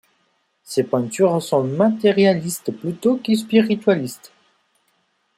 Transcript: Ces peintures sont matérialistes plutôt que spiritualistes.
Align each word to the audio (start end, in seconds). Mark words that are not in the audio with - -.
Ces 0.63 0.83
peintures 0.85 1.39
sont 1.43 1.63
matérialistes 1.63 2.71
plutôt 2.71 3.17
que 3.17 3.35
spiritualistes. 3.35 4.31